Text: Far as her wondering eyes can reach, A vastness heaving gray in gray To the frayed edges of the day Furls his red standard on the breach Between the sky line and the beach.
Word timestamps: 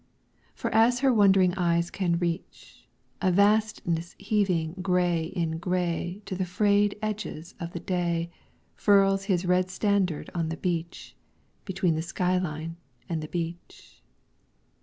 Far 0.55 0.73
as 0.73 1.01
her 1.01 1.13
wondering 1.13 1.53
eyes 1.57 1.91
can 1.91 2.17
reach, 2.17 2.87
A 3.21 3.31
vastness 3.31 4.15
heaving 4.17 4.73
gray 4.81 5.25
in 5.25 5.59
gray 5.59 6.23
To 6.25 6.33
the 6.33 6.43
frayed 6.43 6.97
edges 7.03 7.53
of 7.59 7.73
the 7.73 7.79
day 7.79 8.31
Furls 8.73 9.25
his 9.25 9.45
red 9.45 9.69
standard 9.69 10.31
on 10.33 10.49
the 10.49 10.57
breach 10.57 11.15
Between 11.65 11.93
the 11.93 12.01
sky 12.01 12.39
line 12.39 12.77
and 13.07 13.21
the 13.21 13.27
beach. 13.27 14.01